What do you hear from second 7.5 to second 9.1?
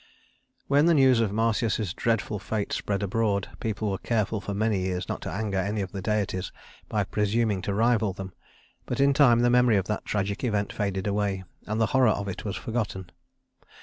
to rival them; but